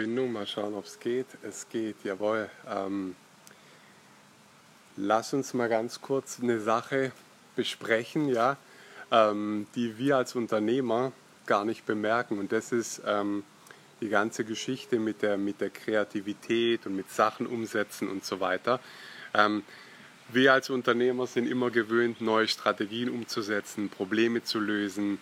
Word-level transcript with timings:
Verbindung, 0.00 0.32
mal 0.32 0.46
schauen, 0.46 0.72
ob 0.72 0.86
es 0.86 0.98
geht. 0.98 1.26
Es 1.42 1.68
geht, 1.68 1.96
jawohl. 2.04 2.48
Ähm, 2.66 3.14
lass 4.96 5.34
uns 5.34 5.52
mal 5.52 5.68
ganz 5.68 6.00
kurz 6.00 6.40
eine 6.40 6.58
Sache 6.58 7.12
besprechen, 7.54 8.26
ja, 8.30 8.56
ähm, 9.10 9.66
die 9.74 9.98
wir 9.98 10.16
als 10.16 10.34
Unternehmer 10.34 11.12
gar 11.44 11.66
nicht 11.66 11.84
bemerken. 11.84 12.38
Und 12.38 12.50
das 12.50 12.72
ist 12.72 13.02
ähm, 13.04 13.44
die 14.00 14.08
ganze 14.08 14.46
Geschichte 14.46 14.98
mit 14.98 15.20
der, 15.20 15.36
mit 15.36 15.60
der 15.60 15.68
Kreativität 15.68 16.86
und 16.86 16.96
mit 16.96 17.10
Sachen 17.10 17.46
umsetzen 17.46 18.08
und 18.08 18.24
so 18.24 18.40
weiter. 18.40 18.80
Ähm, 19.34 19.64
wir 20.30 20.54
als 20.54 20.70
Unternehmer 20.70 21.26
sind 21.26 21.46
immer 21.46 21.70
gewöhnt, 21.70 22.22
neue 22.22 22.48
Strategien 22.48 23.10
umzusetzen, 23.10 23.90
Probleme 23.90 24.42
zu 24.44 24.60
lösen, 24.60 25.18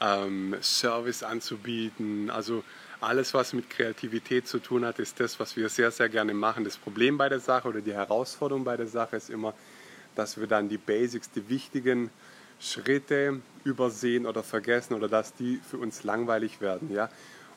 ähm, 0.00 0.56
Service 0.60 1.22
anzubieten. 1.22 2.30
Also 2.30 2.64
alles, 3.00 3.32
was 3.34 3.52
mit 3.52 3.70
Kreativität 3.70 4.46
zu 4.46 4.58
tun 4.58 4.84
hat, 4.84 4.98
ist 4.98 5.20
das, 5.20 5.40
was 5.40 5.56
wir 5.56 5.68
sehr, 5.68 5.90
sehr 5.90 6.08
gerne 6.08 6.34
machen. 6.34 6.64
Das 6.64 6.76
Problem 6.76 7.16
bei 7.18 7.28
der 7.28 7.40
Sache 7.40 7.68
oder 7.68 7.80
die 7.80 7.94
Herausforderung 7.94 8.64
bei 8.64 8.76
der 8.76 8.86
Sache 8.86 9.16
ist 9.16 9.30
immer, 9.30 9.54
dass 10.16 10.38
wir 10.38 10.46
dann 10.46 10.68
die 10.68 10.78
Basics, 10.78 11.30
die 11.30 11.48
wichtigen 11.48 12.10
Schritte 12.60 13.40
übersehen 13.64 14.26
oder 14.26 14.42
vergessen 14.42 14.94
oder 14.94 15.08
dass 15.08 15.34
die 15.34 15.60
für 15.68 15.78
uns 15.78 16.04
langweilig 16.04 16.60
werden. 16.60 16.92
Ja? 16.92 17.08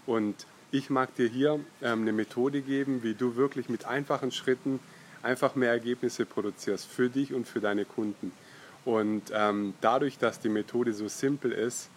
Und 0.05 0.47
ich 0.71 0.89
mag 0.89 1.13
dir 1.15 1.27
hier 1.27 1.59
ähm, 1.81 2.01
eine 2.01 2.13
Methode 2.13 2.61
geben, 2.61 3.03
wie 3.03 3.13
du 3.13 3.35
wirklich 3.35 3.69
mit 3.69 3.85
einfachen 3.85 4.31
Schritten 4.31 4.79
einfach 5.21 5.55
mehr 5.55 5.69
Ergebnisse 5.69 6.25
produzierst 6.25 6.85
für 6.85 7.09
dich 7.09 7.33
und 7.33 7.47
für 7.47 7.59
deine 7.59 7.85
Kunden. 7.85 8.31
Und 8.85 9.23
ähm, 9.33 9.73
dadurch, 9.81 10.17
dass 10.17 10.39
die 10.39 10.49
Methode 10.49 10.93
so 10.93 11.07
simpel 11.07 11.51
ist, 11.51 11.89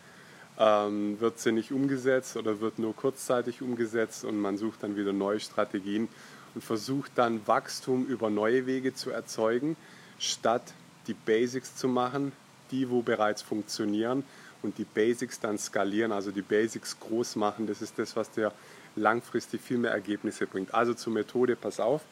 ähm, 0.59 1.21
wird 1.21 1.39
sie 1.39 1.53
nicht 1.53 1.73
umgesetzt 1.73 2.37
oder 2.37 2.61
wird 2.61 2.79
nur 2.79 2.95
kurzzeitig 2.95 3.63
umgesetzt 3.63 4.25
und 4.25 4.41
man 4.41 4.57
sucht 4.57 4.83
dann 4.83 4.97
wieder 4.97 5.13
neue 5.13 5.41
Strategien 5.41 6.09
und 6.55 6.65
versucht 6.65 7.13
dann 7.17 7.47
Wachstum 7.47 8.07
über 8.07 8.31
neue 8.31 8.67
Wege 8.67 8.95
zu 8.95 9.11
erzeugen, 9.11 9.77
statt 10.19 10.73
die 11.07 11.15
Basics 11.15 11.77
zu 11.77 11.89
machen, 11.89 12.33
die 12.71 12.91
wo 12.91 13.03
bereits 13.03 13.43
funktionieren 13.43 14.25
und 14.63 14.79
die 14.79 14.85
Basics 14.85 15.39
dann 15.39 15.59
skalieren, 15.59 16.13
also 16.13 16.31
die 16.31 16.43
Basics 16.43 16.99
groß 16.99 17.37
machen. 17.37 17.67
Das 17.67 17.83
ist 17.83 17.99
das, 17.99 18.17
was 18.17 18.31
dir 18.31 18.53
langfristig 18.97 19.61
viel 19.61 19.79
mehr 19.79 19.93
Ergebnisse 19.93 20.47
bringt. 20.47 20.75
Also 20.75 20.95
zur 20.95 21.13
Methode, 21.13 21.55
pass 21.55 21.79
auf. 21.79 22.03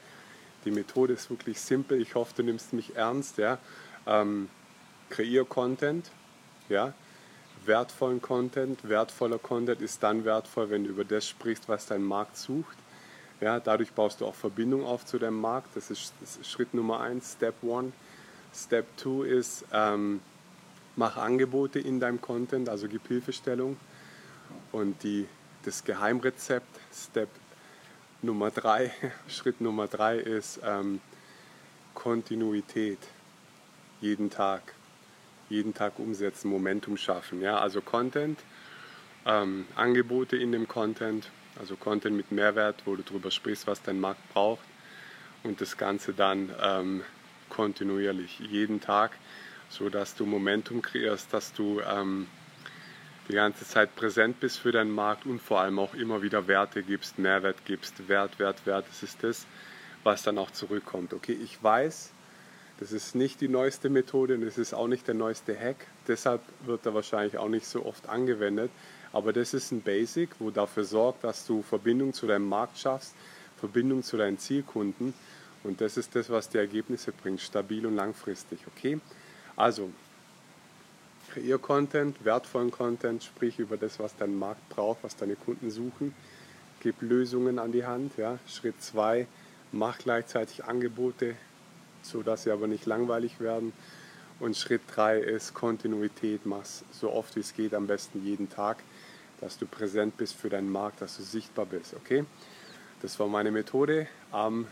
Die 0.65 0.71
Methode 0.71 1.15
ist 1.15 1.31
wirklich 1.31 1.61
simpel. 1.61 2.01
Ich 2.01 2.15
hoffe, 2.15 2.33
du 2.37 2.43
nimmst 2.43 2.73
mich 2.73 2.97
ernst. 2.97 3.39
Ja? 3.39 3.59
Ähm, 4.07 4.49
kreier 5.11 5.45
Content. 5.45 6.11
Ja? 6.69 6.95
Wertvollen 7.67 8.21
Content. 8.21 8.89
Wertvoller 8.89 9.39
Content 9.39 9.81
ist 9.81 10.03
dann 10.03 10.25
wertvoll, 10.25 10.71
wenn 10.71 10.85
du 10.85 10.91
über 10.91 11.05
das 11.05 11.29
sprichst, 11.29 11.69
was 11.69 11.87
dein 11.87 12.03
Markt 12.03 12.37
sucht. 12.37 12.77
Ja, 13.41 13.61
dadurch 13.61 13.93
baust 13.93 14.21
du 14.21 14.27
auch 14.27 14.35
Verbindung 14.35 14.85
auf 14.85 15.05
zu 15.05 15.19
deinem 15.19 15.41
Markt. 15.41 15.77
Das 15.77 15.91
ist, 15.91 16.13
das 16.21 16.37
ist 16.37 16.51
Schritt 16.51 16.73
Nummer 16.75 17.01
eins, 17.01 17.33
Step 17.33 17.55
one. 17.63 17.93
Step 18.55 18.87
two 18.97 19.23
ist, 19.23 19.65
ähm, 19.73 20.21
mach 20.97 21.17
Angebote 21.17 21.81
in 21.81 21.99
deinem 21.99 22.21
Content, 22.21 22.69
also 22.69 22.89
gib 22.89 23.07
Hilfestellung. 23.09 23.77
Und 24.73 25.03
die, 25.03 25.27
das 25.65 25.85
Geheimrezept, 25.85 26.81
Step 26.93 27.29
Nummer 28.23 28.51
drei, 28.51 28.93
Schritt 29.29 29.61
Nummer 29.61 29.89
drei 29.89 30.19
ist 30.19 30.61
ähm, 30.65 31.01
Kontinuität 31.95 33.01
jeden 34.01 34.31
Tag 34.31 34.63
jeden 35.49 35.75
Tag 35.75 35.99
umsetzen, 35.99 36.49
Momentum 36.51 36.97
schaffen. 36.97 37.41
Ja? 37.41 37.59
Also 37.59 37.81
Content, 37.81 38.39
ähm, 39.27 39.67
Angebote 39.77 40.37
in 40.37 40.53
dem 40.53 40.69
Content, 40.69 41.31
also 41.59 41.77
Content 41.77 42.17
mit 42.17 42.33
Mehrwert, 42.33 42.83
wo 42.85 42.97
du 42.97 43.03
darüber 43.03 43.31
sprichst, 43.31 43.67
was 43.67 43.83
dein 43.83 44.01
Markt 44.01 44.33
braucht 44.33 44.65
und 45.43 45.61
das 45.61 45.77
Ganze 45.77 46.13
dann 46.13 46.51
ähm, 46.63 47.03
kontinuierlich, 47.49 48.41
jeden 48.41 48.81
Tag, 48.81 49.13
so 49.69 49.89
dass 49.89 50.15
du 50.15 50.27
Momentum 50.27 50.83
kreierst, 50.83 51.33
dass 51.33 51.53
du 51.53 51.81
ähm, 51.81 52.27
die 53.29 53.35
ganze 53.35 53.67
Zeit 53.67 53.95
präsent 53.97 54.41
bist 54.41 54.59
für 54.59 54.73
deinen 54.73 54.91
Markt 54.91 55.27
und 55.27 55.41
vor 55.41 55.61
allem 55.61 55.79
auch 55.79 55.95
immer 55.95 56.23
wieder 56.23 56.47
Werte 56.49 56.83
gibst, 56.83 57.19
Mehrwert 57.19 57.65
gibst, 57.65 58.09
Wert, 58.09 58.39
Wert, 58.39 58.67
Wert. 58.67 58.87
Das 58.89 59.03
ist 59.03 59.23
das, 59.23 59.47
was 60.03 60.23
dann 60.23 60.37
auch 60.39 60.51
zurückkommt. 60.51 61.15
Okay, 61.15 61.33
ich 61.33 61.63
weiß, 61.63 62.13
das 62.81 62.91
ist 62.93 63.15
nicht 63.15 63.41
die 63.41 63.49
neueste 63.49 63.89
Methode 63.89 64.35
und 64.35 64.43
es 64.43 64.59
ist 64.59 64.75
auch 64.75 64.89
nicht 64.89 65.07
der 65.07 65.15
neueste 65.15 65.59
Hack. 65.59 65.87
Deshalb 66.09 66.41
wird 66.67 66.85
er 66.87 66.95
wahrscheinlich 66.95 67.39
auch 67.39 67.49
nicht 67.49 67.67
so 67.67 67.87
oft 67.87 68.09
angewendet. 68.09 68.71
Aber 69.13 69.33
das 69.33 69.55
ist 69.55 69.71
ein 69.71 69.81
Basic, 69.81 70.31
wo 70.41 70.51
dafür 70.51 70.85
sorgt, 70.85 71.23
dass 71.23 71.47
du 71.47 71.63
Verbindung 71.63 72.13
zu 72.13 72.27
deinem 72.27 72.49
Markt 72.49 72.79
schaffst, 72.79 73.15
Verbindung 73.59 74.03
zu 74.03 74.17
deinen 74.17 74.39
Zielkunden. 74.39 75.15
Und 75.63 75.81
das 75.81 75.97
ist 75.97 76.17
das, 76.17 76.31
was 76.31 76.49
die 76.49 76.59
Ergebnisse 76.59 77.13
bringt, 77.13 77.41
stabil 77.41 77.87
und 77.87 77.95
langfristig. 77.95 78.59
Okay? 78.67 78.99
Also, 79.55 79.91
kreier 81.33 81.59
Content, 81.59 82.25
wertvollen 82.25 82.73
Content, 82.73 83.23
sprich 83.23 83.61
über 83.61 83.77
das, 83.77 84.01
was 84.01 84.17
dein 84.17 84.37
Markt 84.37 84.69
braucht, 84.69 85.05
was 85.05 85.15
deine 85.15 85.37
Kunden 85.37 85.71
suchen. 85.71 86.13
Gib 86.81 87.01
Lösungen 87.01 87.61
an 87.61 87.71
die 87.71 87.87
Hand. 87.87 88.17
Ja? 88.17 88.41
Schritt 88.49 88.83
2, 88.83 89.29
mach 89.71 89.99
gleichzeitig 89.99 90.65
Angebote, 90.65 91.37
sodass 92.05 92.45
sie 92.45 92.51
aber 92.51 92.67
nicht 92.67 92.87
langweilig 92.87 93.41
werden. 93.41 93.73
Und 94.41 94.57
Schritt 94.57 94.83
3 94.95 95.19
ist 95.19 95.55
Kontinuität, 95.55 96.45
mach 96.45 96.65
so 96.93 97.13
oft 97.13 97.37
wie 97.37 97.41
es 97.41 97.55
geht, 97.55 97.75
am 97.75 97.87
besten 97.87 98.25
jeden 98.25 98.51
Tag, 98.51 98.83
dass 99.41 99.59
du 99.59 99.67
präsent 99.67 100.17
bist 100.17 100.35
für 100.35 100.49
deinen 100.49 100.71
Markt, 100.71 101.01
dass 101.01 101.17
du 101.17 101.23
sichtbar 101.23 101.67
bist. 101.67 101.95
Okay? 101.95 102.25
Das 103.01 103.19
war 103.21 103.29
meine 103.29 103.51
Methode. 103.51 104.09
Ähm, 104.33 104.67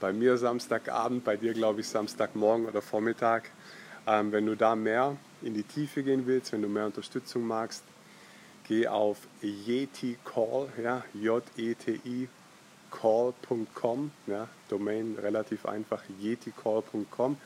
bei 0.00 0.12
mir 0.12 0.36
Samstagabend, 0.38 1.24
bei 1.24 1.36
dir 1.36 1.52
glaube 1.52 1.80
ich 1.80 1.88
Samstagmorgen 1.88 2.66
oder 2.66 2.82
Vormittag. 2.82 3.50
Ähm, 4.06 4.32
wenn 4.32 4.46
du 4.46 4.56
da 4.56 4.74
mehr 4.74 5.16
in 5.42 5.54
die 5.54 5.62
Tiefe 5.62 6.02
gehen 6.02 6.26
willst, 6.26 6.52
wenn 6.52 6.62
du 6.62 6.68
mehr 6.68 6.86
Unterstützung 6.86 7.46
magst, 7.46 7.84
geh 8.66 8.88
auf 8.88 9.18
Yeti 9.42 10.16
Call, 10.24 10.68
ja, 10.82 11.04
J-E-T-I 11.14 12.28
call.com, 12.90 14.10
ja, 14.26 14.48
Domain 14.68 15.16
relativ 15.20 15.66
einfach, 15.66 16.02
yeticall.com. 16.20 17.36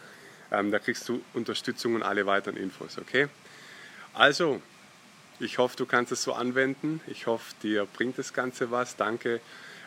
Ähm, 0.53 0.71
da 0.71 0.78
kriegst 0.78 1.09
du 1.09 1.22
Unterstützung 1.32 1.94
und 1.94 2.03
alle 2.03 2.27
weiteren 2.27 2.56
Infos, 2.56 2.99
okay? 2.99 3.28
Also, 4.12 4.60
ich 5.41 5.59
hoffe, 5.59 5.77
du 5.77 5.87
kannst 5.87 6.12
es 6.12 6.22
so 6.22 6.32
anwenden. 6.32 7.00
Ich 7.06 7.27
hoffe, 7.27 7.55
dir 7.62 7.87
bringt 7.87 8.19
das 8.19 8.32
Ganze 8.32 8.71
was. 8.71 8.94
Danke 8.97 9.41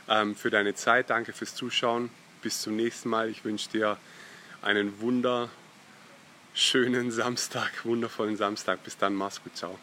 ähm, 0.09 0.35
für 0.35 0.49
deine 0.49 0.75
Zeit, 0.75 1.09
danke 1.09 1.31
fürs 1.33 1.55
Zuschauen. 1.55 2.09
Bis 2.41 2.61
zum 2.61 2.75
nächsten 2.75 3.09
Mal. 3.09 3.29
Ich 3.29 3.45
wünsche 3.45 3.69
dir 3.69 3.97
einen 4.61 4.99
wunderschönen 4.99 5.49
Samstag, 7.11 7.85
wundervollen 7.85 8.35
Samstag. 8.35 8.83
Bis 8.83 8.97
dann, 8.97 9.15
mach's 9.15 9.41
gut, 9.41 9.55
ciao. 9.55 9.79